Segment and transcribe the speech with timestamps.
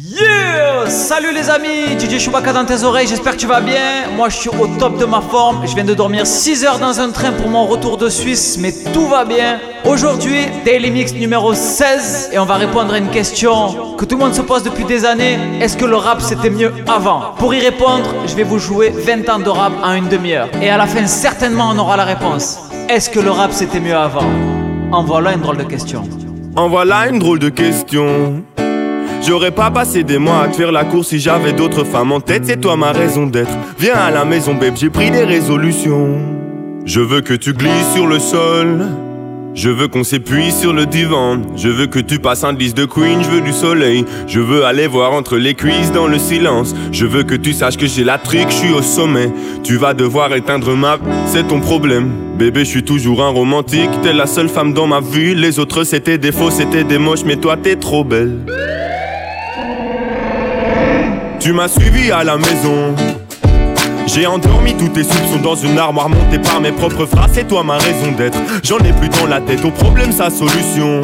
[0.00, 4.06] Yeah Salut les amis, DJ Chewbacca dans tes oreilles, j'espère que tu vas bien.
[4.16, 7.00] Moi je suis au top de ma forme, je viens de dormir 6 heures dans
[7.00, 9.58] un train pour mon retour de Suisse, mais tout va bien.
[9.84, 14.24] Aujourd'hui, Daily Mix numéro 16, et on va répondre à une question que tout le
[14.24, 15.36] monde se pose depuis des années.
[15.60, 17.32] Est-ce que le rap c'était mieux avant?
[17.36, 20.48] Pour y répondre, je vais vous jouer 20 ans de rap en une demi-heure.
[20.62, 22.60] Et à la fin, certainement, on aura la réponse.
[22.88, 24.30] Est-ce que le rap c'était mieux avant?
[24.92, 26.04] En voilà une drôle de question.
[26.54, 28.44] En voilà une drôle de question.
[29.26, 32.20] J'aurais pas passé des mois à te faire la course si j'avais d'autres femmes en
[32.20, 33.50] tête, c'est toi ma raison d'être.
[33.78, 36.18] Viens à la maison, babe, j'ai pris des résolutions.
[36.84, 38.86] Je veux que tu glisses sur le sol.
[39.54, 41.38] Je veux qu'on s'épuise sur le divan.
[41.56, 44.04] Je veux que tu passes un disque de Queen, je veux du soleil.
[44.28, 46.76] Je veux aller voir entre les cuisses dans le silence.
[46.92, 49.30] Je veux que tu saches que j'ai la trique, je suis au sommet.
[49.64, 50.98] Tu vas devoir éteindre ma.
[51.26, 52.10] C'est ton problème.
[52.38, 53.90] Bébé, je suis toujours un romantique.
[54.02, 55.34] T'es la seule femme dans ma vie.
[55.34, 58.38] Les autres c'était des faux, c'était des moches, mais toi t'es trop belle.
[61.48, 62.94] Tu m'as suivi à la maison.
[64.06, 67.30] J'ai endormi tous tes soupçons dans une armoire montée par mes propres phrases.
[67.32, 68.36] C'est toi ma raison d'être.
[68.62, 69.64] J'en ai plus dans la tête.
[69.64, 71.00] Au problème, sa solution.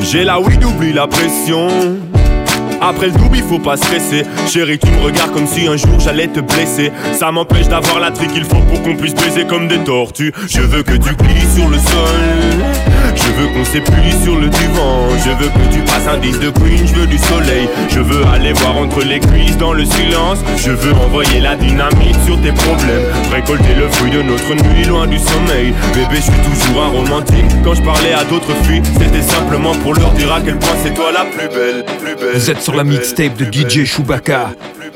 [0.00, 1.68] J'ai la weed, oublie la pression.
[2.80, 4.24] Après le double, il faut pas stresser.
[4.48, 6.90] Chérie, tu me regardes comme si un jour j'allais te blesser.
[7.12, 10.32] Ça m'empêche d'avoir la trique qu'il faut pour qu'on puisse baiser comme des tortues.
[10.48, 12.95] Je veux que tu glisses sur le sol.
[13.26, 15.08] Je veux qu'on s'épuise sur le divan.
[15.24, 16.86] Je veux que tu passes un disque de Queen.
[16.86, 17.68] Je veux du soleil.
[17.88, 20.38] Je veux aller voir entre les cuisses dans le silence.
[20.56, 23.04] Je veux envoyer la dynamite sur tes problèmes.
[23.32, 25.74] Récolter le fruit de notre nuit loin du sommeil.
[25.94, 27.44] Bébé, je suis toujours un romantique.
[27.64, 30.94] Quand je parlais à d'autres filles, c'était simplement pour leur dire à quel point c'est
[30.94, 31.84] toi la plus belle.
[31.98, 34.50] Plus belle Vous êtes sur la mixtape de DJ Chewbacca.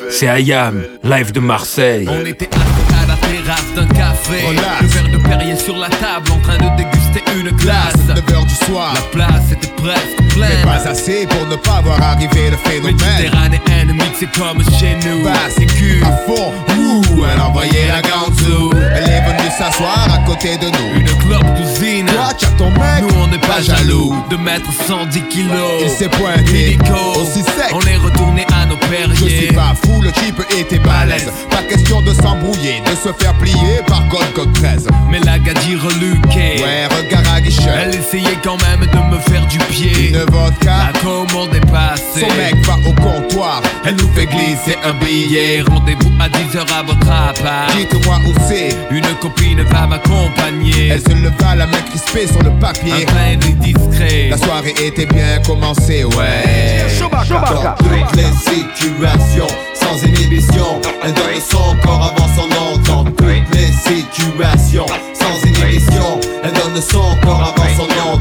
[0.09, 2.09] C'est Ayam, live de Marseille.
[2.09, 4.42] On était assis à la terrasse d'un café.
[4.81, 6.90] Le verre de Perrier sur la table, en train de déguster
[7.39, 7.95] une glace.
[8.09, 8.92] 9h du soir.
[8.95, 12.97] La place était presque Mais pas assez pour ne pas voir arriver le phénomène.
[12.97, 15.25] Méditerranéenne mixée comme chez nous.
[15.25, 16.03] Bah, c'est cul.
[16.05, 18.71] À fond, ouh, elle envoyait la ganzou.
[18.95, 21.00] Elle est venue s'asseoir à côté de nous.
[21.00, 22.06] Une clope d'usine.
[22.06, 23.03] Toi, tu as ton mec.
[23.03, 25.83] Nous on n'est pas jaloux de mettre 110 kilos.
[25.83, 26.73] Il s'est pointé.
[26.73, 26.95] Illico.
[27.21, 27.73] Aussi sec.
[27.73, 28.77] On est retourné à nos
[29.12, 29.53] Je suis perriers.
[29.53, 31.31] pas fou, le type était balèze.
[31.50, 34.89] Pas question de s'embrouiller, de se faire plier par God 13.
[35.11, 36.62] Mais la gadie reluquée.
[36.62, 37.71] Ouais, regard à guichet.
[37.83, 40.11] Elle essayait quand même de me faire du pied.
[40.11, 40.93] Une vodka.
[40.93, 42.21] La commande est passée.
[42.21, 43.63] Son mec va au comptoir.
[43.85, 45.63] Elle nous fait glisser un billet.
[45.69, 47.73] Rendez-vous à 10h à votre appart.
[47.77, 48.77] Dites-moi où c'est.
[48.91, 50.89] Une copine va m'accompagner.
[50.89, 53.05] Elle se leva la main crispée sur le Un papier.
[53.07, 54.29] train de discret.
[54.31, 56.87] La soirée était bien commencée, ouais.
[57.11, 62.77] Dans toutes les situations, sans inhibition, elle donne son corps avant son nom.
[62.87, 63.21] Dans toutes
[63.55, 68.19] les situations, sans inhibition, elle donne son corps avant son nom.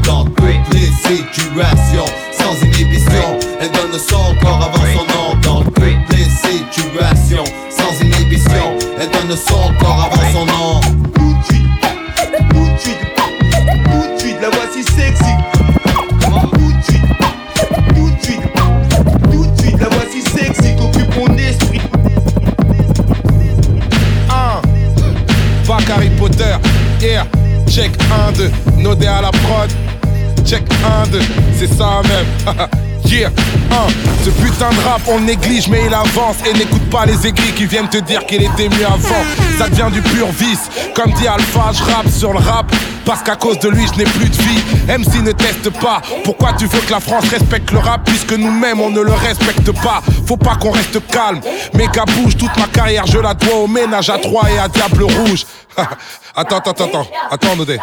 [35.08, 38.42] On néglige mais il avance et n'écoute pas les aigris qui viennent te dire qu'il
[38.42, 39.24] était mieux avant.
[39.58, 42.66] Ça devient du pur vice, comme dit Alpha, je rappe sur le rap.
[43.04, 44.62] Parce qu'à cause de lui, je n'ai plus de vie.
[44.86, 46.00] MC ne teste pas.
[46.22, 49.72] Pourquoi tu veux que la France respecte le rap puisque nous-mêmes on ne le respecte
[49.82, 50.02] pas?
[50.26, 51.40] Faut pas qu'on reste calme.
[51.74, 55.04] Méga bouge, toute ma carrière, je la dois au ménage à trois et à Diable
[55.04, 55.46] Rouge.
[56.36, 57.78] attends, attends, attends, attends, Nodé.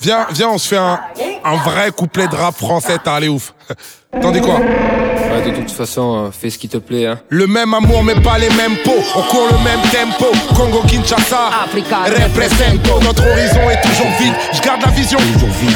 [0.00, 0.98] Viens, viens, on se fait un,
[1.44, 3.52] un vrai couplet de rap français, t'as allé ouf.
[4.20, 7.18] T'en dis quoi Ouais, de toute façon, euh, fais ce qui te plaît, hein.
[7.30, 10.26] Le même amour mais pas les mêmes pots On court le même tempo.
[10.54, 11.50] Congo Kinshasa.
[11.72, 13.00] Represento.
[13.02, 14.34] Notre horizon est toujours vide.
[14.52, 15.18] Je garde la vision.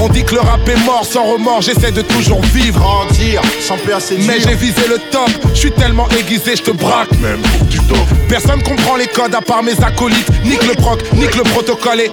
[0.01, 1.05] On dit que le rap est mort.
[1.05, 2.79] Sans remords J'essaie de toujours vivre.
[2.79, 6.71] Grandir, sans peur c'est mais j'ai visé le top, je suis tellement aiguisé, je te
[6.71, 7.11] braque.
[7.21, 7.99] Même pour du top.
[8.29, 10.29] Personne comprend les codes à part mes acolytes.
[10.45, 12.11] Nique le proc, nique le protocole et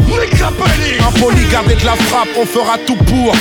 [0.99, 3.35] impoli, garder de la frappe, on fera tout pour.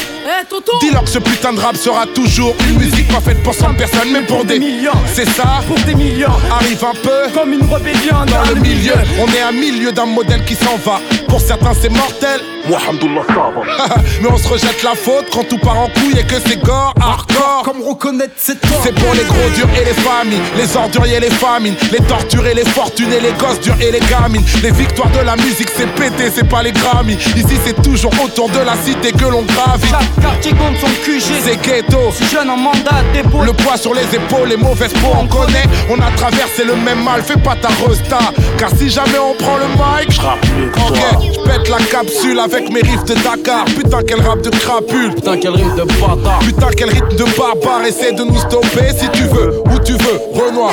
[0.80, 4.10] Dis-leur que ce putain de rap sera toujours une musique pas faite pour 100 personnes,
[4.12, 4.92] mais pour des millions.
[5.12, 8.94] C'est ça, Pour des millions, arrive un peu comme une rébellion dans le milieu.
[9.20, 11.00] On est à milieu d'un modèle qui s'en va.
[11.32, 12.42] Pour certains c'est mortel.
[14.22, 16.94] Mais on se rejette la faute quand tout part en couille et que c'est gore,
[17.00, 17.62] hardcore.
[17.64, 21.30] Comme reconnaître c'est C'est pour les gros durs et les familles, les orduriers et les
[21.30, 24.44] famines, les torturés, les fortunés, les gosses durs et les gamines.
[24.62, 27.14] Les victoires de la musique, c'est pété, c'est pas les Grammy.
[27.14, 29.88] Ici, c'est toujours autour de la cité que l'on gravit.
[29.88, 31.22] Chaque quartier compte son QG.
[31.42, 32.12] C'est ghetto.
[32.12, 33.42] Si jeune en mandat dépôt.
[33.42, 35.64] Le poids sur les épaules, les mauvaises peaux, on connaît.
[35.90, 38.18] On a traversé le même mal, fais pas ta resta.
[38.58, 43.14] Car si jamais on prend le mic, je pète la capsule avec mes riffs de
[43.14, 43.64] Dakar.
[43.64, 45.14] Putain, quel rap de crapule.
[45.14, 46.38] Putain, quel rythme de bâtard.
[46.40, 47.84] Putain, quel rythme de barbare.
[47.86, 50.72] Essaie de nous stopper si tu veux, où tu veux, Renoir.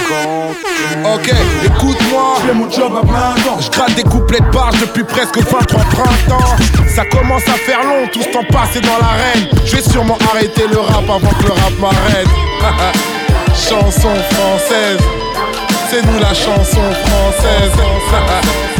[1.13, 1.31] Ok,
[1.66, 2.36] écoute-moi.
[2.42, 3.60] Je fais mon job à plein temps.
[3.60, 6.56] Je gratte des couplets de barge depuis presque 23 printemps.
[6.88, 9.48] Ça commence à faire long, tout ce temps passé dans l'arène.
[9.66, 12.28] Je vais sûrement arrêter le rap avant que le rap m'arrête.
[13.54, 15.00] chanson française,
[15.90, 17.72] c'est nous la chanson française.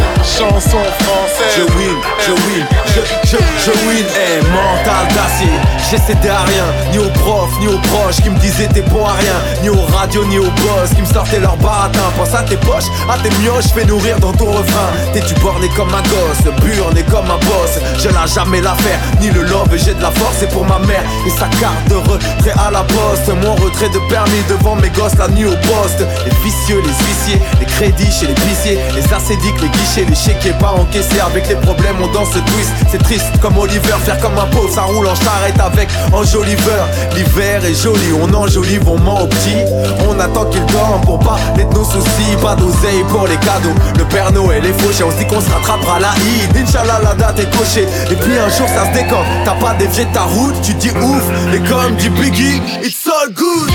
[0.24, 1.54] chanson française.
[1.56, 5.54] Je win, je win, je, je, je win, eh, mental d'acier.
[5.90, 9.06] J'ai cédé à rien, ni aux profs, ni aux proches qui me disaient t'es bon
[9.06, 9.34] à rien,
[9.64, 12.12] ni aux radios, ni aux boss qui me sortaient leur baratin.
[12.18, 14.90] Pense à tes poches, à tes mioches, fais nourrir dans ton refrain.
[15.14, 17.80] T'es du borné comme un gosse, pur né comme un boss.
[17.98, 21.04] Je lâche jamais l'affaire, ni le love, j'ai de la force, c'est pour ma mère
[21.26, 23.30] et sa carte de retrait à la poste.
[23.42, 26.06] Mon retrait de permis devant mes gosses la nuit au poste.
[26.26, 30.54] Les vicieux, les huissiers, les crédits chez les huissiers, les acédiques, les guichets, les chéquiers
[30.60, 32.72] pas encaissés avec les problèmes, on danse twist.
[32.92, 36.88] C'est triste comme Oliver, faire comme un pauvre, ça roule en charrette avec enjoliveur.
[37.16, 39.64] L'hiver est joli, on enjolive, on ment au petit.
[40.08, 43.76] On attend qu'il dorme pour pas de nos soucis, pas d'oseille pour les cadeaux.
[43.98, 46.58] Le Père Noël est fauché, on se dit qu'on se rattrapera la Eid.
[46.58, 47.88] Inch'Allah, la date est cochée.
[48.12, 51.24] Et puis un jour ça se décante, t'as pas dévié ta route, tu dis ouf.
[51.54, 53.70] Et comme dit Biggie, it's all good.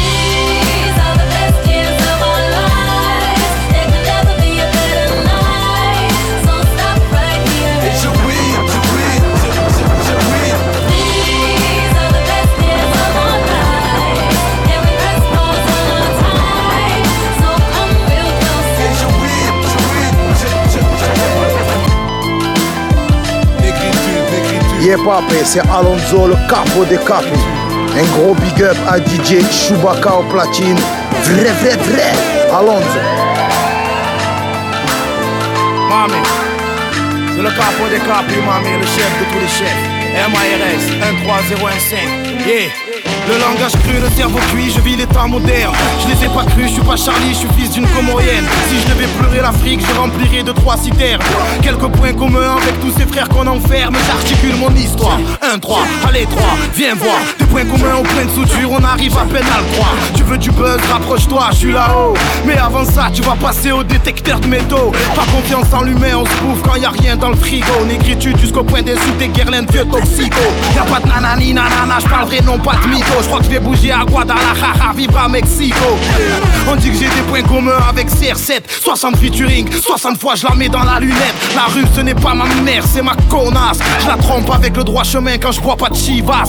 [24.84, 24.90] Négritude.
[24.90, 27.24] Yeah papé, c'est Alonso le capo des capos.
[27.96, 30.78] Un gros big up à DJ Chewbacca au platine.
[31.22, 32.12] Vrai, vrai, vrai.
[32.52, 33.00] Alonso.
[35.88, 36.22] Mami,
[37.34, 39.94] c'est le capo des capis, mami, le chef de tous les chefs.
[40.14, 40.84] MIRS
[41.24, 42.46] 13015.
[42.46, 42.83] Yeah.
[43.26, 45.72] Le langage cru, le cerveau cuit, je vis l'état moderne.
[46.02, 48.44] Je les ai pas crus, je suis pas Charlie, je suis fils d'une comorienne.
[48.68, 51.22] Si je devais pleurer l'Afrique, je remplirais de trois citernes.
[51.62, 53.96] Quelques points communs avec tous ces frères qu'on enferme.
[54.06, 55.18] J'articule mon histoire.
[55.40, 56.42] 1, 3, allez 3,
[56.74, 57.16] viens voir.
[57.38, 59.94] Des points communs au point de suture, on arrive à peine à le croire.
[60.14, 62.14] Tu veux du buzz, rapproche-toi, je suis là-haut.
[62.44, 64.92] Mais avant ça, tu vas passer au détecteur de métaux.
[65.16, 67.86] Pas confiance en l'humain, on se bouffe quand y a rien dans le frigo.
[67.88, 70.44] Négritude jusqu'au point d'insulter Guerlain, vieux toxico.
[70.76, 73.13] Y'a pas de nanani nanana, je parle vrai, non pas de mytho.
[73.20, 74.92] Je crois que je vais bouger à Guadalajara,
[75.24, 75.76] à Mexico.
[76.68, 80.54] On dit que j'ai des points communs avec CR7, 60 featuring, 60 fois je la
[80.54, 81.34] mets dans la lunette.
[81.54, 83.78] La rue ce n'est pas ma mère, c'est ma connasse.
[84.00, 86.44] Je la trompe avec le droit chemin quand je bois pas de chivas.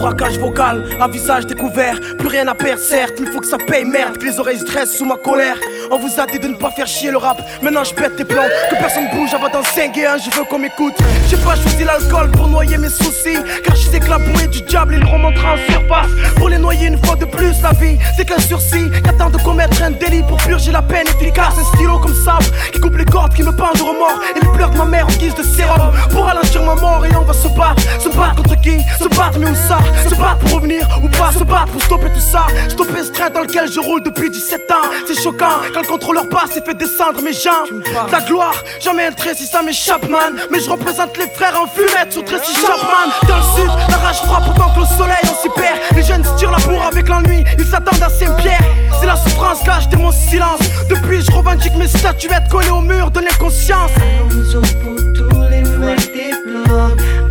[0.00, 1.98] Braquage vocal, à visage découvert,
[2.28, 4.96] rien à perdre certes, il faut que ça paye merde, que les oreilles se dressent
[4.96, 5.56] sous ma colère.
[5.90, 8.24] On vous a dit de ne pas faire chier le rap, maintenant je pète tes
[8.24, 10.94] plans, que personne bouge avant d'en 5 et 1, je veux qu'on m'écoute.
[11.28, 14.60] J'ai pas choisi l'alcool pour noyer mes soucis, car je sais que la bouée du
[14.62, 16.10] diable il remontera en surface.
[16.36, 19.82] Pour les noyer une fois de plus, la vie c'est qu'un sursis, qu'attend de commettre
[19.82, 21.54] un délit pour purger la peine efficace.
[21.58, 24.52] Un stylo comme sable qui coupe les cordes, qui me peint de remords, et les
[24.52, 25.92] pleurs de ma mère en guise de sérum.
[26.10, 28.78] Pour ralentir ma mort et on va se battre, se battre contre qui?
[29.00, 29.78] Se battre mais où ça?
[30.08, 31.32] Se battre pour revenir ou pas?
[31.32, 32.46] Se battre pour stopper tout ça.
[32.68, 34.88] Stopper ce train dans lequel je roule depuis 17 ans.
[35.06, 37.82] C'est choquant quand le contrôleur passe et fait descendre mes jambes.
[38.10, 40.34] Ta gloire, jamais un trait si ça m'échappe man.
[40.50, 43.12] Mais je représente les frères en fumette sur Tracy Chapman.
[43.28, 45.78] Dans le sud, la rage frappe autant que le soleil on s'y perd.
[45.94, 48.64] Les jeunes se tirent la bourre avec l'ennui Ils s'attendent à Saint-Pierre.
[49.00, 50.60] C'est la souffrance là, j'étais mon silence.
[50.88, 53.90] Depuis je revendique mes statuettes collées au mur de l'inconscience.
[53.96, 57.27] Alonso pour tous les frères des blocs,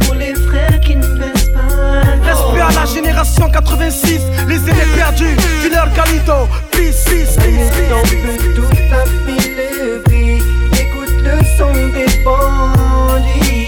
[2.48, 8.56] Respect à la génération 86, les aînés perdus, Killer Galito, peace, peace, peace, On peace,
[8.56, 10.38] toute la lever,
[10.74, 13.68] écoute le son des bandits.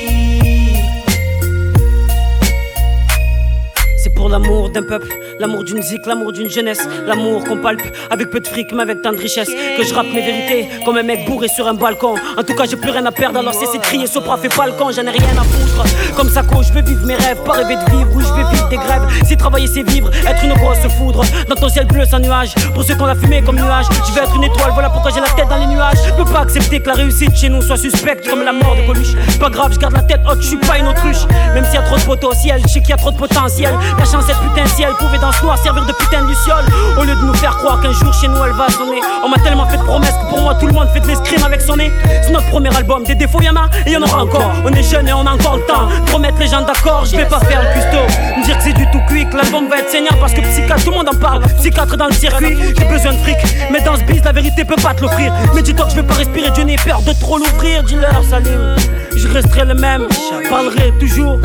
[3.98, 5.08] C'est pour l'amour d'un peuple
[5.40, 6.86] L'amour d'une zik, l'amour d'une jeunesse.
[7.08, 9.48] L'amour qu'on palpe avec peu de fric, mais avec tant de richesse.
[9.48, 12.16] Que je rappe mes vérités comme un mec bourré sur un balcon.
[12.38, 14.06] En tout cas, j'ai plus rien à perdre, alors cessez de crier.
[14.06, 16.16] Sopra fait pas j'en ai rien à foutre.
[16.18, 18.10] Comme ça, je veux vivre mes rêves, pas rêver de vivre.
[18.14, 19.04] Oui, je vais vivre des grèves.
[19.26, 21.24] Si travailler, c'est vivre, être une grosse foudre.
[21.48, 22.54] Dans ton ciel bleu sans nuage.
[22.74, 24.72] Pour ceux qu'on a fumé comme nuage, je vais être une étoile.
[24.74, 26.00] Voilà pourquoi j'ai la tête dans les nuages.
[26.06, 28.86] Je peux pas accepter que la réussite chez nous soit suspecte comme la mort de
[28.86, 29.16] Coluche.
[29.40, 31.26] Pas grave, je garde la tête haute, je suis pas une autruche.
[31.54, 33.74] Même s'il y a trop de ciel, je sais qu'il y a trop de potentiel.
[33.98, 36.66] La chance, cette putain de ciel pouvait dans servir de putain de luciole.
[36.98, 39.02] Au lieu de nous faire croire qu'un jour chez nous elle va sonner.
[39.24, 41.44] On m'a tellement fait de promesses que pour moi tout le monde fait de l'escrime
[41.44, 41.92] avec son nez.
[42.24, 44.52] C'est notre premier album, des défauts y'en a et y'en aura encore.
[44.66, 45.88] On est jeune et on a encore le temps.
[46.08, 48.40] Promettre les gens d'accord, je vais pas faire le custo.
[48.40, 50.92] Me dire que c'est du tout que l'album va être saignant parce que psychiatre, tout
[50.92, 51.42] le monde en parle.
[51.60, 53.38] Psychiatre dans le circuit, j'ai besoin de fric.
[53.72, 55.34] Mais dans ce biz, la vérité peut pas te l'offrir.
[55.56, 57.84] Mais dis-toi que je vais pas respirer, Dieu n'ai peur de trop l'ouvrir.
[57.84, 58.76] Dis-leur, Salim,
[59.16, 60.08] je resterai le même.
[60.50, 61.40] Parlerai toujours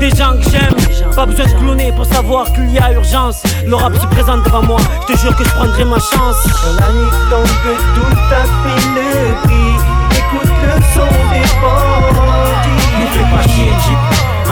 [0.00, 0.74] des gens que j'aime.
[1.14, 3.42] Pas besoin de cloner pour savoir qu'il y a urgence.
[3.66, 6.40] Le rap se présente devant moi, je te jure que je prendrai ma chance.
[6.80, 7.46] La nuit tombe,
[7.94, 9.76] tout a fait le prix.
[10.18, 12.88] Écoute le son des bandits.
[12.98, 14.02] Nous fais pas chier, Jeep.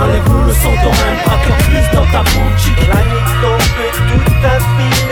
[0.00, 2.82] Enlève-nous le son, t'auras un braqueur plus dans ta boutique.
[2.88, 3.68] La nuit tombe,
[4.08, 5.07] tout a fait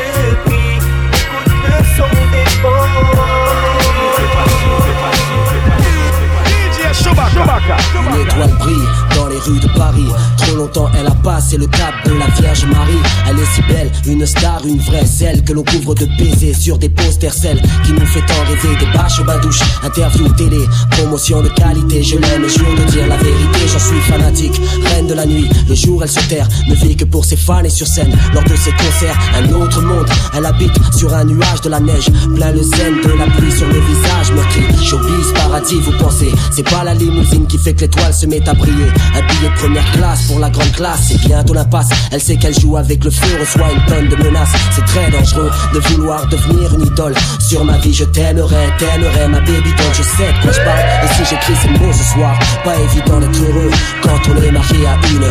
[10.36, 12.98] Trop longtemps elle a passé le cap de la Vierge Marie.
[13.28, 16.78] Elle est si belle, une star, une vraie, celle que l'on couvre de baisers sur
[16.78, 18.76] des posters, celle qui nous fait tant rêver.
[18.78, 20.58] Des bâches au bain-douche, interview télé,
[20.90, 22.02] promotion de qualité.
[22.02, 24.60] Je l'aime, jure de dire la vérité, j'en suis fanatique.
[24.84, 27.64] Reine de la nuit, le jour elle se terre, ne vit que pour ses fans
[27.64, 28.14] et sur scène.
[28.34, 30.06] Lors de ses concerts, un autre monde.
[30.36, 33.66] Elle habite sur un nuage de la neige, plein le zen de la pluie sur
[33.66, 34.62] le visage meurtri.
[34.84, 38.54] Showbiz, paradis, vous pensez, c'est pas la limousine qui fait que l'étoile se met à
[38.54, 38.88] briller.
[39.14, 41.88] Un billet première classe pour la grande classe, c'est bientôt l'impasse.
[42.12, 44.52] Elle sait qu'elle joue avec le feu, reçoit une tonne de menaces.
[44.74, 47.14] C'est très dangereux de vouloir devenir une idole.
[47.40, 49.72] Sur ma vie, je t'aimerais, t'aimerais ma baby.
[49.92, 53.20] Je sais de quoi je parle, et si j'écris ces mots ce soir, pas évident
[53.20, 53.70] d'être heureux
[54.02, 55.26] quand on est marié à une.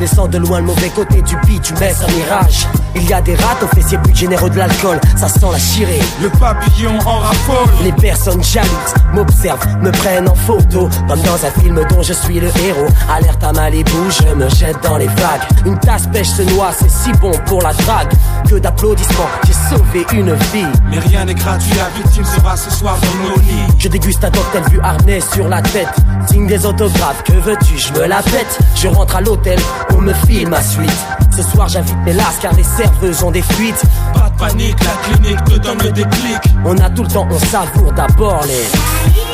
[0.00, 2.66] Laissant de loin le mauvais côté du beat, tu mets un mirage.
[2.94, 6.00] Il y a des rats aux fessiers plus généreux de l'alcool, ça sent la chirée.
[6.22, 7.68] Le papillon en raffole.
[7.84, 12.40] Les personnes jalouses m'observent, me prennent en photo, comme dans un film dont je suis
[12.40, 12.88] le héros.
[13.14, 15.42] Alerte à Malibu, je me jette dans les vagues.
[15.66, 18.10] Une tasse pêche se noie, c'est si bon pour la drague.
[18.48, 20.66] Que d'applaudissements, j'ai sauvé une vie.
[20.90, 23.74] Mais rien n'est gratuit, la victime sera ce soir dans nos lits.
[23.78, 25.94] Je déguste un cocktail vu harnais sur la tête.
[26.26, 28.58] Signe des autographes, que veux-tu, je me la pète.
[28.74, 29.59] Je rentre à l'hôtel,
[29.94, 30.90] on me file ma suite.
[31.36, 33.82] Ce soir j'invite mes lasses car les serveuses ont des fuites.
[34.14, 36.38] Pas de panique, la clinique te donne le déclic.
[36.64, 39.29] On a tout le temps, on savoure d'abord les.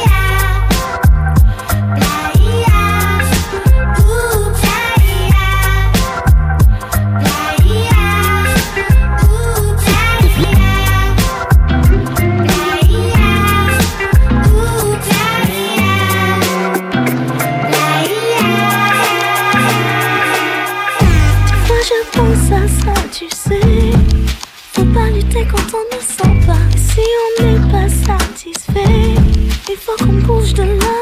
[29.76, 30.95] Il faut qu'on bouge de là.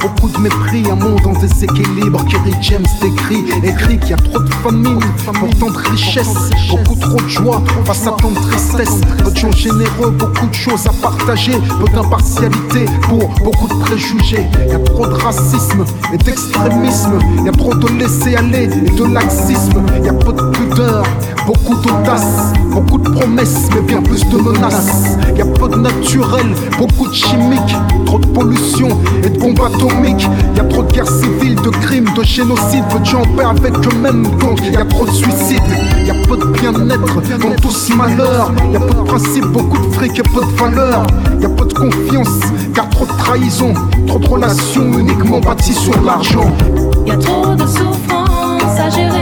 [0.00, 2.24] Beaucoup de mépris, un monde en déséquilibre.
[2.26, 6.96] Kerry James décrit, écrit qu'il y a trop de famine, pour tant de richesse, beaucoup
[6.98, 10.86] trop de joie face à tant de tristesse, peu de gens généreux, beaucoup de choses
[10.86, 14.46] à partager, peu d'impartialité pour beaucoup de préjugés.
[14.68, 19.04] Y a trop de racisme et d'extrémisme, y a trop de laisser aller et de
[19.04, 20.42] laxisme, y a peu de
[21.46, 25.16] beaucoup d'audace, beaucoup de promesses, mais bien plus de menaces.
[25.36, 28.88] Y a peu de naturel, beaucoup de chimiques, trop de pollution
[29.22, 30.28] et de bombes atomiques.
[30.56, 34.24] Y a trop de guerres civiles, de crimes, de génocides, gens en paix avec eux-mêmes,
[34.38, 35.60] donc y a trop de suicides.
[36.06, 38.52] Y a peu de bien-être dans tout ce malheur.
[38.72, 41.06] Y a peu de principes, beaucoup de fric et peu de valeur.
[41.40, 42.40] Y a peu de confiance,
[42.74, 43.72] car trop de trahison,
[44.06, 46.50] trop de relations uniquement bâties sur l'argent.
[47.06, 49.17] Y a trop de souffrance à gérer,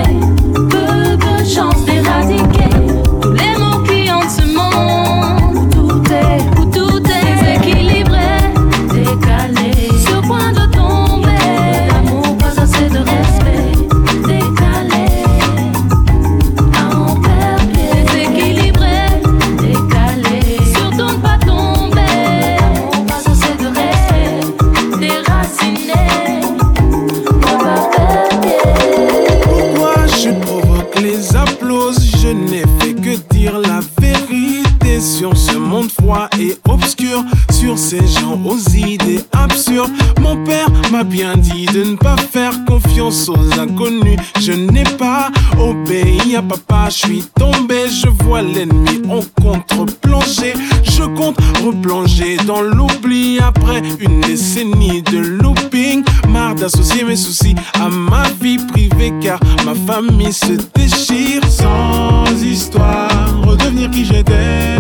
[41.17, 44.19] bien dit de ne pas faire confiance aux inconnus.
[44.39, 50.53] Je n'ai pas obéi à papa, je suis tombé, je vois l'ennemi en contre-plongée.
[50.83, 56.05] Je compte replonger dans l'oubli après une décennie de looping.
[56.29, 63.09] Marre d'associer mes soucis à ma vie privée car ma famille se déchire sans histoire.
[63.43, 64.77] Redevenir qui j'étais,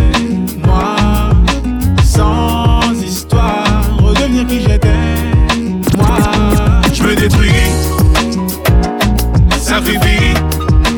[0.66, 0.96] moi.
[2.04, 4.95] Sans histoire, redevenir qui j'étais.
[7.16, 7.50] Je détruis,
[9.58, 10.34] sacrifie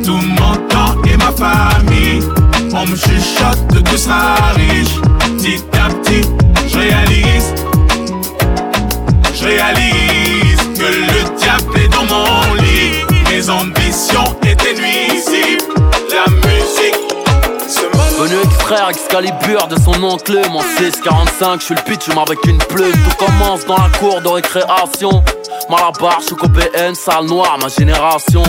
[0.05, 2.23] tout mon temps et ma famille.
[2.75, 5.01] On me chuchote que seras riche.
[5.37, 6.29] Petit à petit,
[6.67, 7.55] je réalise,
[9.35, 13.05] je réalise que le diable est dans mon lit.
[13.31, 15.65] Mes ambitions étaient nuisibles.
[16.11, 16.97] La musique
[18.19, 22.91] Venu extraire Excalibur de son oncle Mon 645, je suis le pitch avec une plume
[22.93, 25.23] Tout commence dans la cour de récréation
[25.71, 28.43] Malabar, je suis PN, salle noire, ma génération.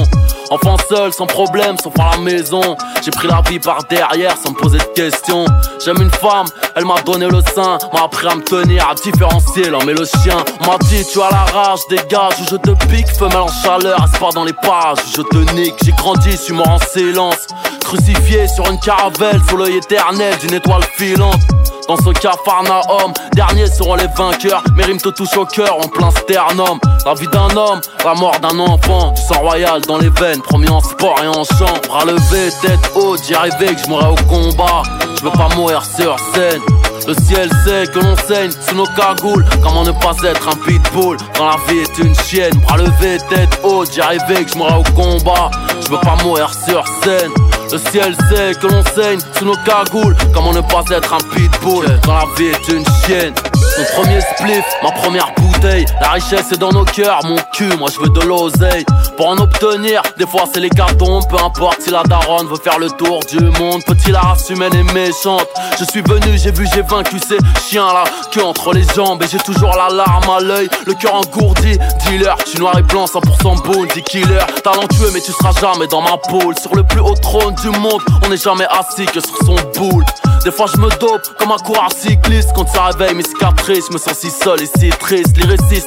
[0.52, 2.78] Enfant seul, sans problème, sauf à la maison.
[3.04, 5.46] J'ai pris la vie par derrière sans me poser de questions.
[5.84, 9.70] J'aime une femme, elle m'a donné le sein M'a appris à me tenir, à différencier
[9.70, 10.38] l'homme et le chien.
[10.66, 14.32] M'a dit tu as la rage, dégage ou je te pique Femelle en chaleur, pas
[14.34, 15.76] dans les parages où je te nique.
[15.84, 17.48] J'ai grandi, je suis mort en silence.
[17.82, 21.42] Crucifié sur une caravelle sous l'œil éternel d'une étoile filante
[21.90, 24.64] dans ce cafarnaum, derniers seront les vainqueurs.
[24.76, 26.80] Mes rimes te touchent au cœur en plein sternum.
[27.04, 29.12] La vie d'un homme, la mort d'un enfant.
[29.14, 31.74] Du sang royal dans les veines, promis en sport et en chant.
[31.88, 34.84] Bras levés, tête haute, j'y arrivais que je mourrais au combat.
[35.18, 36.62] Je veux pas mourir sur scène.
[37.08, 39.46] Le ciel sait que l'on saigne sous nos cagoules.
[39.64, 42.54] Comment ne pas être un pitbull quand la vie est une chienne?
[42.60, 45.50] Bras levés, tête haute, j'y arrivais que je mourrais au combat.
[45.82, 47.32] Je veux pas mourir sur scène.
[47.72, 50.16] Le ciel sait que l'on saigne sous nos cagoules.
[50.34, 53.34] Comment ne pas être un pitbull quand la vie est une chienne?
[53.78, 58.00] Mon premier spliff, ma première La richesse est dans nos cœurs, mon cul, moi je
[58.00, 58.86] veux de l'oseille.
[59.18, 61.22] Pour en obtenir, des fois c'est les cartons.
[61.24, 63.84] Peu importe si la daronne veut faire le tour du monde.
[63.86, 65.48] Petit, la race humaine est méchante.
[65.78, 68.06] Je suis venu, j'ai vu, j'ai vaincu ces chiens là.
[68.32, 70.70] Que entre les jambes, et j'ai toujours la larme à l'œil.
[70.88, 72.38] Le cœur engourdi, dealer.
[72.46, 74.46] Je suis noir et blanc, 100% bounty killer.
[74.64, 76.58] Talentueux, mais tu seras jamais dans ma poule.
[76.58, 80.06] Sur le plus haut trône du monde, on n'est jamais assis que sur son boule.
[80.44, 83.94] Des fois je me dope comme un coureur cycliste Quand ça réveille mes cicatrices, je
[83.94, 85.36] me sens si seul et si triste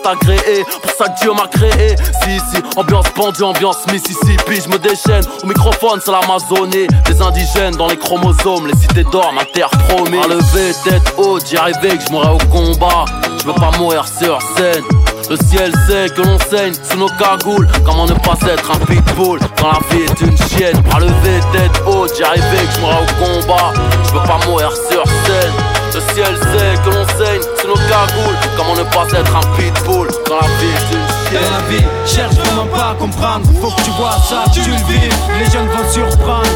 [0.05, 1.95] Agréé, pour ça que Dieu m'a créé.
[2.23, 4.61] Si si, ambiance pendue, ambiance Mississippi.
[4.65, 6.87] Je me déchaîne, au microphone c'est l'Amazonie.
[7.07, 10.25] Des indigènes dans les chromosomes, les cités d'or, ma terre promise.
[10.25, 13.05] À lever tête haute, j'y arrivais que je mourrais au combat.
[13.39, 14.85] Je veux pas mourir sur scène.
[15.31, 17.69] Le ciel sait que l'on saigne sous nos cagoules.
[17.85, 20.81] Comment ne pas être un pitbull quand la vie est une chienne?
[20.83, 23.73] Bras levé, tête haute, j'y arrivais que je mourrais au combat.
[24.05, 25.82] Je veux pas mourir sur scène.
[25.95, 28.37] Le ciel sait que l'on saigne sous nos cagoules.
[28.57, 32.67] Comment ne pas être un pitbull dans la vie d'une Dans la vie, cherche vraiment
[32.67, 33.47] pas à comprendre.
[33.61, 35.15] Faut que tu vois ça, que tu le vives.
[35.39, 36.49] Les jeunes vont surprendre.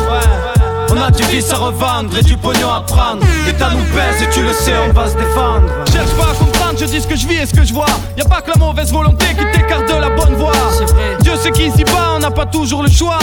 [0.90, 3.20] On a du vice à revendre et du pognon à prendre.
[3.44, 5.68] L'État nous baisse et tu le sais, on va se défendre.
[5.92, 7.87] Cherche pas à comprendre, je dis ce que je vis et ce que je vois.
[8.17, 10.53] Y a pas que la mauvaise volonté qui t'écarte de la bonne voie.
[11.21, 13.19] Dieu sait qu'ici bas, on n'a pas toujours le choix.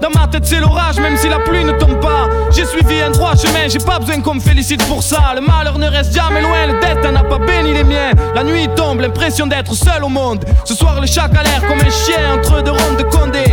[0.00, 2.28] Dans ma tête, c'est l'orage, même si la pluie ne tombe pas.
[2.50, 5.32] J'ai suivi un droit chemin, j'ai pas besoin qu'on me félicite pour ça.
[5.34, 8.10] Le malheur ne reste jamais loin, le destin n'a pas béni les miens.
[8.34, 10.44] La nuit tombe, l'impression d'être seul au monde.
[10.64, 13.44] Ce soir, le chat a l'air comme un chien entre deux rondes de Condé.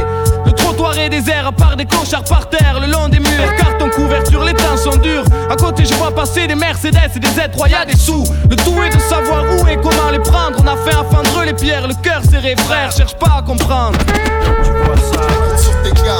[0.45, 3.89] Le trottoir est désert, à part des cochards par terre, le long des murs, carton
[3.89, 5.23] couverture, les temps sont durs.
[5.49, 8.23] À côté, je vois passer des Mercedes et des Z3, y'a des sous.
[8.49, 10.57] Le tout est de savoir où et comment les prendre.
[10.63, 13.97] On a fait à fendre les pierres, le cœur serré, frère, cherche pas à comprendre.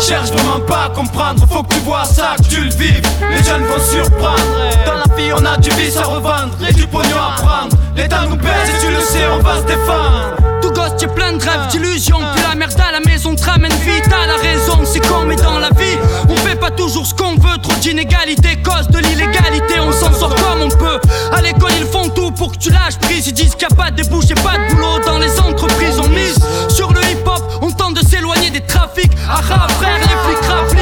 [0.02, 3.02] Cherche vraiment pas à comprendre, faut que tu vois ça, que tu le vives.
[3.30, 4.40] Les jeunes vont surprendre.
[4.86, 7.76] Dans la vie, on a du vice à revendre et du pognon à prendre.
[7.96, 10.39] L'État nous baise et tu le sais, on va se défendre.
[10.80, 12.20] Gosse, t'es plein de rêves, d'illusions.
[12.34, 14.06] Puis la merde à la maison te ramène vite.
[14.10, 15.98] T'as la raison, c'est con, mais dans la vie,
[16.30, 17.58] on fait pas toujours ce qu'on veut.
[17.62, 19.80] Trop d'inégalité, cause de l'illégalité.
[19.82, 21.00] On s'en sort comme on peut.
[21.34, 23.28] À l'école, ils font tout pour que tu lâches prise.
[23.28, 25.00] Ils disent qu'il n'y a pas de débouche et pas de boulot.
[25.06, 26.40] Dans les entreprises, on mise
[26.70, 27.42] sur le hip-hop.
[27.62, 29.12] On tente de s'éloigner des trafics.
[29.30, 30.79] Ah ah, frère, les flics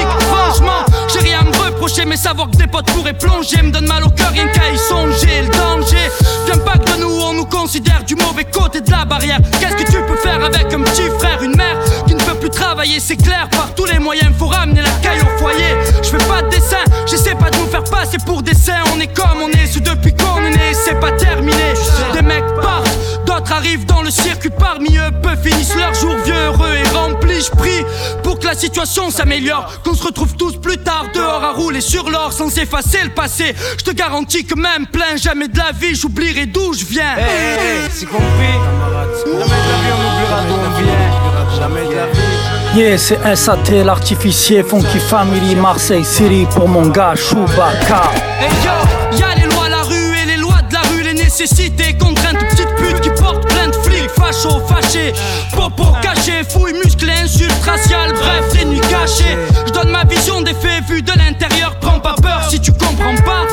[2.06, 4.78] mais savoir que des potes pourraient plonger me donne mal au cœur, rien qu'à y
[4.78, 5.42] songer.
[5.42, 6.12] Le danger
[6.46, 9.40] vient pas de nous, on nous considère du mauvais côté de la barrière.
[9.60, 12.50] Qu'est-ce que tu peux faire avec un petit frère, une mère qui ne peut plus
[12.50, 15.76] travailler, c'est clair, par tous les moyens, faut ramener la caille au foyer.
[16.04, 18.84] Je fais pas de dessin, j'essaie pas de nous faire passer pour des saints.
[18.94, 21.74] On est comme on est, ce depuis qu'on est né, c'est pas terminé.
[22.14, 22.90] Des mecs partent,
[23.26, 26.16] d'autres arrivent dans le circuit, parmi eux, peu finissent leur jour
[28.48, 32.32] que la situation s'améliore, qu'on se retrouve tous plus tard dehors à rouler sur l'or
[32.32, 33.54] sans effacer le passé.
[33.78, 37.18] Je te garantis que même plein jamais de la vie, j'oublierai d'où je viens.
[37.18, 38.56] Hey, hey, hey, c'est compris.
[39.26, 41.60] Jamais de la vie, on oubliera d'où on vient.
[41.60, 42.80] Jamais de la vie.
[42.80, 48.12] Yeah, c'est SAT, l'artificier, Funky Family, Marseille City pour mon gars Chewbacca.
[48.40, 51.14] Hey yo, y'a les lois de la rue et les lois de la rue, les
[51.14, 52.38] nécessités, contraintes,
[54.28, 55.14] flics, fachos, fâchés,
[55.56, 59.38] popo caché, fouilles, musclés, insultes raciales, bref, les nuits cachées.
[59.66, 63.16] Je donne ma vision des faits vus de l'intérieur, prends pas peur si tu comprends
[63.26, 63.46] pas.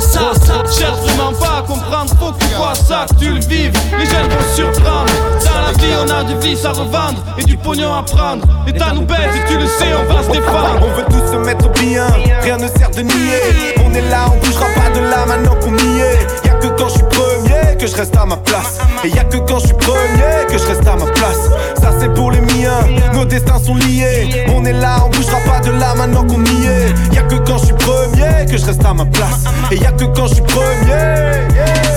[0.00, 0.62] Ça, ça.
[0.70, 3.72] Cherche vraiment pas à comprendre, faut que tu vois ça, que tu le vives.
[3.98, 5.12] Les jeunes vont surprendre.
[5.44, 8.46] Dans la vie, on a du vice à revendre et du pognon à prendre.
[8.66, 10.80] L'État nous baise et tu le sais, on va se défendre.
[10.82, 12.06] On veut tous se mettre bien,
[12.42, 13.74] rien ne sert de nier.
[13.84, 16.18] On est là, on bougera pas de là maintenant qu'on y est.
[16.44, 18.78] Y'a que quand je suis premier que je reste à ma place.
[19.04, 21.50] Et y'a que quand je suis premier que je reste à ma place.
[21.80, 22.80] Ça c'est pour les miens,
[23.14, 24.46] nos destins sont liés.
[24.54, 27.14] On est là, on bougera pas de là maintenant qu'on y est.
[27.14, 29.44] Y'a que quand je suis premier que je reste à ma place.
[29.70, 31.40] Et y'a que quand je suis premier.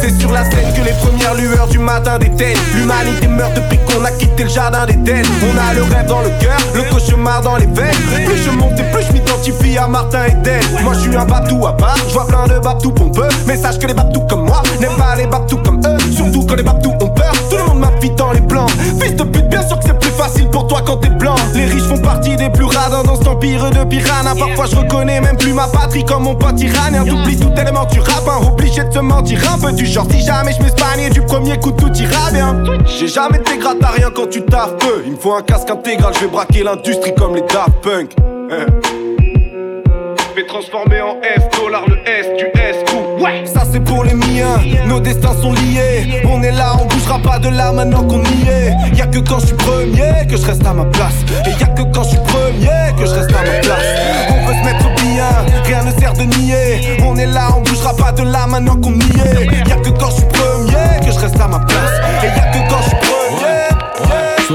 [0.01, 2.57] C'est sur la scène que les premières lueurs du matin déteignent.
[2.75, 5.23] L'humanité meurt depuis qu'on a quitté le jardin d'Éden.
[5.41, 8.25] On a le rêve dans le cœur, le cauchemar dans les veines.
[8.25, 10.61] Plus je monte et plus je m'identifie à Martin et Den.
[10.83, 13.29] Moi je suis un babtou à part, je vois plein de babtou pompeux.
[13.47, 15.97] Mais sache que les babtous comme moi n'aiment pas les babtous comme eux.
[16.11, 18.67] Surtout quand les babtous ont peur, tout le monde m'invite dans les plans.
[19.01, 19.42] Fils de pute,
[20.63, 21.35] pour toi quand t'es blanc.
[21.53, 24.33] Les riches font partie des plus radins dans cet empire de piranha.
[24.37, 27.05] Parfois je reconnais même plus ma patrie comme mon pote iranien.
[27.05, 30.05] T'oublies tout élément, tu rappes, hein, obligé de te mentir un peu du genre.
[30.09, 32.63] Si jamais je m'espagne du premier coup tout ira bien.
[32.85, 35.03] J'ai jamais été gratte à rien quand tu taffes peu.
[35.05, 38.11] Il me faut un casque intégral, je vais braquer l'industrie comme les Daft Punk.
[38.51, 38.65] Hein.
[40.35, 43.23] Je vais transformer en F, dollar le S, du S, coup.
[43.23, 46.23] Ouais, ça c'est pour les miens, nos destins sont liés.
[46.27, 48.73] On est là, on bougera pas de là maintenant qu'on y est.
[48.95, 51.13] Y'a que quand je suis premier que je reste à ma place.
[51.45, 53.85] Et y'a que quand je suis premier que je reste à ma place.
[54.29, 55.29] On veut se mettre bien,
[55.65, 56.97] rien ne sert de nier.
[57.05, 59.67] On est là, on bougera pas de là maintenant qu'on y est.
[59.67, 61.91] Y'a que quand je suis premier que je reste à ma place.
[62.23, 63.32] Et y'a que quand je suis premier.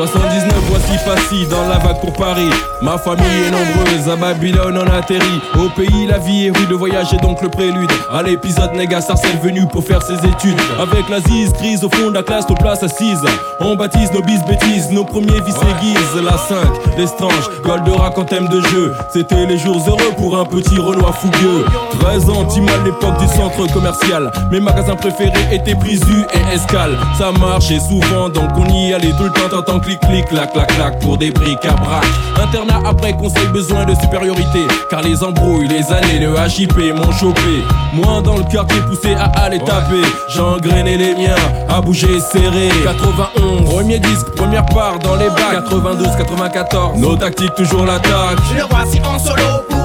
[0.07, 2.51] 79, voici facile dans la vague pour Paris.
[2.83, 5.41] Ma famille est nombreuse, à Babylone on atterrit.
[5.59, 7.91] Au pays, la vie est rude, le voyage est donc le prélude.
[8.13, 10.61] À l'épisode, Néga Sarcelle venu pour faire ses études.
[10.79, 13.25] Avec la zise grise au fond de la classe, nos places assises.
[13.59, 16.23] On baptise nos bis bêtises, nos premiers vices aiguises.
[16.23, 16.57] La 5,
[16.97, 18.93] l'estrange, Goldera quand thème de jeu.
[19.13, 21.65] C'était les jours heureux pour un petit Renoir fougueux.
[21.99, 24.31] 13 ans, Timal, l'époque du centre commercial.
[24.53, 26.97] Mes magasins préférés étaient Prisu et Escale.
[27.19, 29.49] Ça marchait souvent, donc on y allait tout le temps.
[29.51, 32.05] T'entends clic clic, clac clac clac pour des briques à brac.
[32.43, 34.67] Internat après conseil, besoin de supériorité.
[34.91, 37.65] Car les embrouilles, les années, le HIP m'ont chopé.
[37.95, 40.03] Moi dans le quartier poussé à aller taper.
[40.29, 41.35] J'ai engrainé les miens,
[41.69, 42.69] à bouger serré.
[42.85, 45.65] 91, premier disque, première part dans les bacs.
[45.65, 48.39] 92, 94, nos tactiques toujours l'attaque.
[48.51, 49.78] Je le voici en solo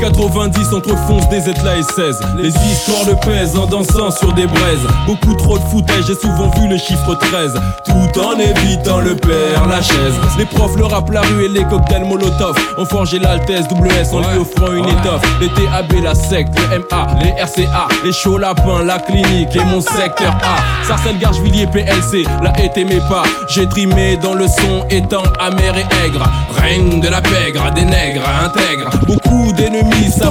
[0.00, 2.20] 90 entre fonce des là et 16.
[2.38, 4.86] Les histoires de pèse en dansant sur des braises.
[5.06, 7.60] Beaucoup trop de foutage, j'ai souvent vu le chiffre 13.
[7.84, 10.14] Tout en évitant le père, la chaise.
[10.38, 12.56] Les profs, le rap, la rue et les cocktails Molotov.
[12.78, 15.22] On forgé l'Altesse, double S en lui offrant une étoffe.
[15.40, 19.80] Les TAB, la secte, le MA, les RCA, les chauds lapins, la clinique et mon
[19.80, 20.86] secteur A.
[20.86, 23.24] Sarcelles, Garcheville, PLC, la haie t'aimait pas.
[23.48, 26.24] J'ai trimé dans le son étant amer et aigre.
[26.56, 28.90] Règne de la pègre, des nègres intègres.
[29.06, 29.29] Beaucoup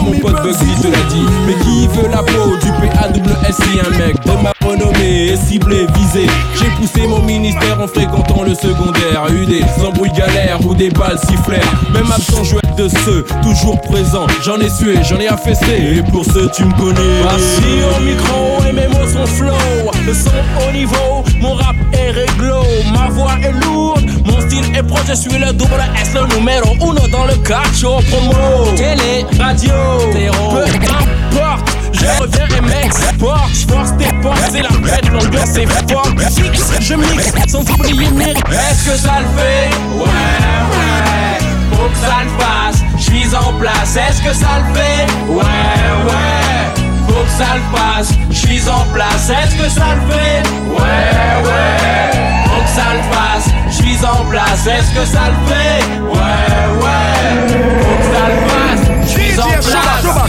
[0.09, 1.25] mon pote Bugsy te l'a dit.
[1.45, 6.27] Mais qui veut la peau du PAWSI Un mec de ma renommée est ciblé, visé.
[6.57, 9.27] J'ai poussé mon ministère en fréquentant le secondaire.
[9.31, 11.73] Eu des embrouilles galères ou des balles sifflèrent.
[11.93, 14.27] Même absent, je de ceux toujours présents.
[14.41, 15.97] J'en ai sué, j'en ai affaissé.
[15.97, 17.27] Et pour ceux, tu me connais.
[17.27, 19.51] Assis au micro et mes mots sont flow.
[20.05, 20.29] Le son
[20.67, 22.63] au niveau, mon rap est réglo.
[22.93, 23.98] Ma voix est lourde,
[24.29, 25.01] mon style est proche.
[25.09, 28.71] Je suis le double S, le numéro uno dans le cacho promo.
[28.75, 29.73] Télé, radio,
[30.11, 30.61] peu
[31.37, 31.77] importe.
[31.91, 36.13] Je reviens et m'exporte, je force tes portes, c'est la fête, l'ambiance est forte.
[36.79, 38.31] Je mixe sans oublier mes.
[38.31, 39.69] Est-ce que ça le fait?
[39.97, 40.05] Ouais,
[40.71, 41.39] ouais.
[41.71, 43.97] Faut que ça le fasse, je suis en place.
[43.97, 45.07] Est-ce que ça le fait?
[45.29, 45.43] Ouais,
[46.05, 46.78] ouais.
[47.09, 49.29] Faut que ça le fasse, je suis en place.
[49.29, 50.43] Est-ce que ça le fait?
[50.69, 52.45] Ouais, ouais.
[52.45, 54.67] Faut que ça le fasse, je suis en place.
[54.67, 55.81] Est-ce que ça le fait?
[56.01, 57.57] Ouais, ouais.
[57.81, 58.59] Faut que ça le fasse.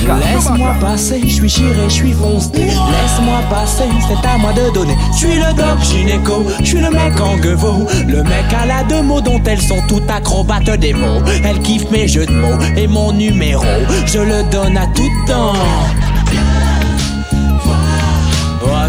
[0.00, 2.50] Laisse-moi passer, je suis chiré, je suis foncé.
[2.54, 4.96] Laisse-moi passer, c'est à moi de donner.
[5.12, 7.86] Je suis le doc gynéco, je suis le mec en gueveau.
[8.06, 11.20] Le mec à la deux mots dont elles sont toutes acrobates des mots.
[11.44, 13.64] Elle kiffe mes jeux de mots et mon numéro.
[14.06, 15.52] Je le donne à tout temps.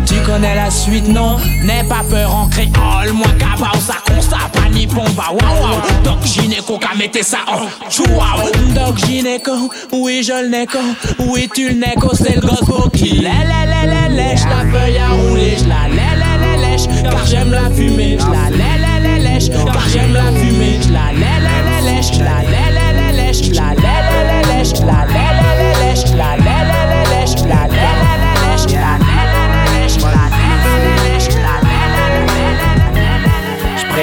[0.02, 4.50] Oh, tu connais la suite, non N'aie pas peur en créole, moi cabao, ça constat,
[4.54, 6.04] pas ni pomba, waouh wow.
[6.04, 9.52] Doc gynéco, qu'a mettez ça en chouaou Doc gynéco,
[9.92, 10.80] oui je le néco,
[11.20, 14.98] oui tu le néco, c'est le gospel qui lè lè lè lè lèche La feuille
[14.98, 18.78] à rouler, je la lè lè lè lèche Car j'aime la fumée, je la lè
[18.80, 22.66] lè lè lèche Car j'aime la fumée, je la lè lè lè lèche la lè
[22.72, 26.51] lè lè lèche, la lè lè lè lèche la lè lè lè lèche, la lè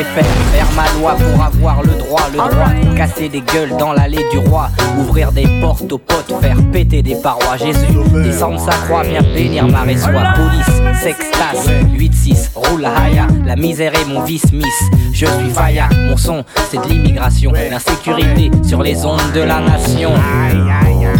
[0.04, 4.24] préfère faire ma loi pour avoir le droit, le droit Casser des gueules dans l'allée
[4.30, 7.56] du roi Ouvrir des portes aux potes, faire péter des parois.
[7.56, 13.26] Jésus, descendre sa croix, viens bénir ma résoie Police, sextas, 8-6, roule haya.
[13.44, 14.64] La misère est mon vice miss,
[15.12, 15.88] je suis faya.
[16.08, 17.52] Mon son, c'est de l'immigration.
[17.52, 20.12] L'insécurité sur les ondes de la nation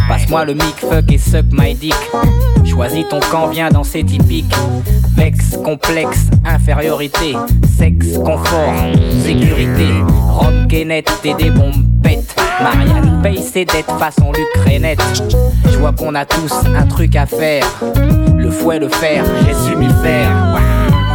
[0.08, 1.94] Passe-moi le mic, fuck et suck my dick.
[2.64, 4.54] Choisis ton camp, viens dans ces typiques
[5.16, 7.36] Vex, complexe, infériorité.
[7.76, 8.72] Sexe, confort,
[9.22, 9.88] sécurité.
[10.28, 12.34] Rome, Kenneth, t'es des bombettes.
[12.62, 15.00] Marianne paye ses dettes façon Lucrénette
[15.70, 17.64] Je vois qu'on a tous un truc à faire.
[18.36, 20.30] Le fouet, le fer, j'ai su m'y faire.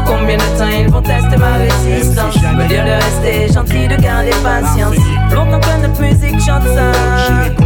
[0.06, 2.36] Combien de temps ils vont tester ma résistance?
[2.36, 4.96] Me dire de rester gentil, de garder patience.
[5.34, 7.63] Longtemps que notre musique chante ça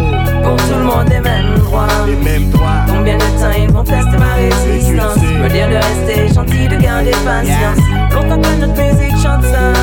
[0.48, 1.88] Pour tout le monde les mêmes droits.
[2.88, 5.18] Combien de temps ils vont tester ma résistance.
[5.18, 7.84] Me dire de rester gentil, de garder patience.
[8.14, 9.74] Longtemps que notre musique chante ça.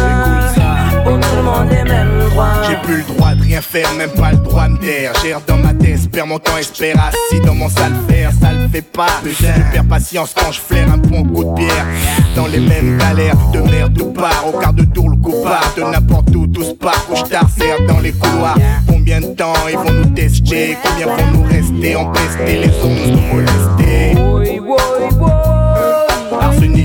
[1.05, 2.63] Pour tout le monde les mêmes droits.
[2.67, 3.24] J'ai plus le droit
[3.63, 6.97] faire, même pas le droit me taire Gère dans ma tête, espère mon temps, espère
[6.99, 7.93] assis dans mon sale
[8.41, 11.87] Ça le fait pas, je perds patience quand je flaire un bon coup de pierre.
[12.35, 15.73] Dans les mêmes galères, de merde tout part Au quart de tour le coup part,
[15.77, 17.49] de n'importe où tout se part Couche tard,
[17.89, 18.57] dans les couloirs.
[18.87, 20.77] Combien de temps ils vont nous tester?
[20.83, 21.97] Combien vont nous rester?
[21.97, 24.15] Empestés Les autres nous molester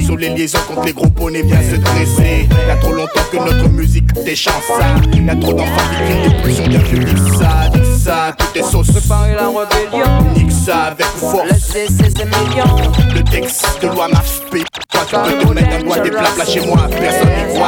[0.10, 2.50] sur les liaisons contre les gros poneys vient se dresser.
[2.68, 6.68] Y'a trop longtemps que notre musique déchante ça Y'a trop d'enfants qui crient des pulsions
[6.68, 8.92] bien plus nique ça, nique ça, tout est sauce.
[8.92, 10.34] Préparer la rébellion.
[10.36, 11.44] Nique ça avec force.
[11.52, 12.76] Laissez ces millions
[13.14, 16.36] Le texte de loi m'a fait Toi tu peux te mettre un doigt des plats
[16.36, 16.88] là chez moi.
[16.90, 17.68] Personne n'y voit.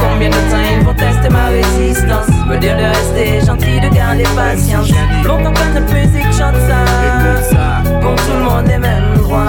[0.00, 2.26] Combien de temps ils vont tester ma résistance?
[2.48, 4.88] Me dire de rester gentil, de garder patience.
[5.24, 7.80] Longtemps que notre musique chante ça.
[8.00, 9.46] Pour tout le monde les mêmes droits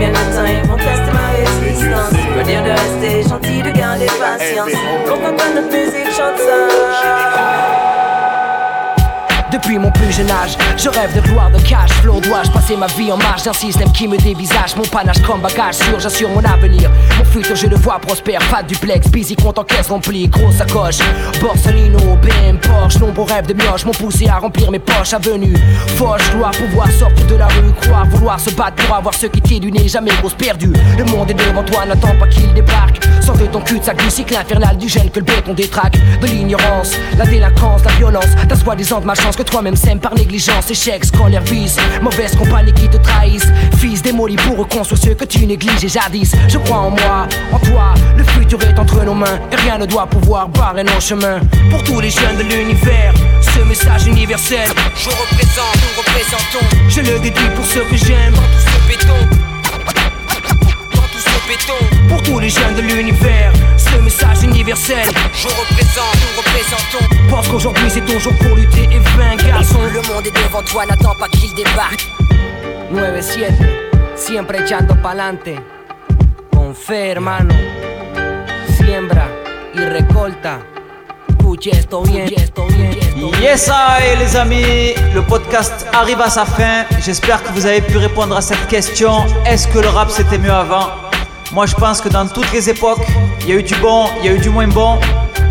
[0.00, 2.12] Combien de temps ils vont tester ma résistance.
[2.34, 4.72] Me dire de rester gentil, de garder patience.
[5.06, 7.29] Longtemps que notre musique chante ça?
[9.70, 12.18] Depuis mon plus jeune âge, je rêve de gloire, de cash flow.
[12.18, 15.76] Dois-je passer ma vie en marge d'un système qui me dévisage Mon panache comme bagage
[15.76, 16.90] sûr, j'assure mon avenir.
[17.16, 20.56] Mon futur, je le vois prospère, pas de duplex, busy, compte en caisse remplie, grosse
[20.56, 20.98] sacoche.
[21.40, 25.14] Borsalino, BM, Porsche, nombreux rêves de mioche m'ont poussé à remplir mes poches.
[25.14, 25.54] Avenue,
[25.96, 29.40] Foch, gloire, pouvoir sortir de la rue, croire, vouloir se battre pour avoir ce qui
[29.40, 30.72] t'est du nez, jamais grosse perdue.
[30.98, 33.04] Le monde est devant toi, n'attends pas qu'il débarque.
[33.20, 35.96] Sans de ton cul de sac du cycle infernal du gène que le béton détraque.
[36.20, 40.00] De l'ignorance, la délinquance, la violence, ta soi-disant de ma chance que toi toi-même sème
[40.00, 41.76] par négligence, échec, scolaire vise.
[42.00, 43.52] Mauvaise compagnie qui te trahissent.
[43.76, 46.34] Fils démoli pour reconstruire ce que tu négliges et jadis.
[46.48, 47.92] Je crois en moi, en toi.
[48.16, 51.40] Le futur est entre nos mains et rien ne doit pouvoir barrer nos chemins.
[51.68, 54.70] Pour tous les jeunes de l'univers, ce message universel.
[54.96, 56.76] Je représente, nous représentons.
[56.88, 58.32] Je le dédie pour ceux que j'aime.
[58.32, 59.49] Dans tout ce béton.
[61.50, 61.74] Béton.
[62.08, 65.08] Pour tous les jeunes de l'univers, ce message universel.
[65.34, 67.28] Je représente, nous représentons.
[67.28, 69.80] Pense qu'aujourd'hui c'est toujours pour lutter et vaincre, garçon.
[69.92, 72.06] Le monde est devant toi, n'attends pas qu'il débarque.
[72.94, 73.50] 9-7,
[74.14, 75.56] siempre echando pa'lante.
[76.52, 77.52] Con fe, hermano.
[78.76, 79.26] Siembra
[79.74, 80.60] y recolta.
[83.42, 86.84] Yes, I, les amis, le podcast arrive à sa fin.
[87.04, 89.26] J'espère que vous avez pu répondre à cette question.
[89.44, 91.09] Est-ce que le rap c'était mieux avant?
[91.52, 93.04] Moi, je pense que dans toutes les époques,
[93.40, 95.00] il y a eu du bon, il y a eu du moins bon.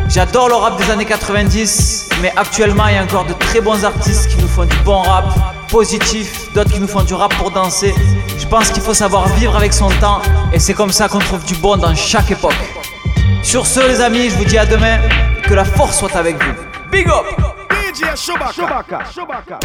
[0.07, 3.83] J'adore le rap des années 90, mais actuellement, il y a encore de très bons
[3.83, 5.25] artistes qui nous font du bon rap,
[5.69, 7.93] positif, d'autres qui nous font du rap pour danser.
[8.37, 10.21] Je pense qu'il faut savoir vivre avec son temps,
[10.53, 12.55] et c'est comme ça qu'on trouve du bon dans chaque époque.
[13.43, 14.99] Sur ce, les amis, je vous dis à demain,
[15.43, 16.53] que la force soit avec vous.
[16.89, 17.25] Big up!
[17.71, 18.99] DJ Chewbacca.
[19.13, 19.59] Chewbacca.